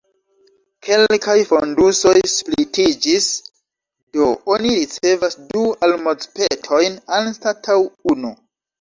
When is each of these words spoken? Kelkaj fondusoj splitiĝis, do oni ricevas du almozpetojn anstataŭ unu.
Kelkaj 0.85 1.35
fondusoj 1.49 2.13
splitiĝis, 2.37 3.29
do 4.19 4.33
oni 4.57 4.75
ricevas 4.81 5.41
du 5.55 5.71
almozpetojn 5.91 7.03
anstataŭ 7.23 7.83
unu. 8.17 8.39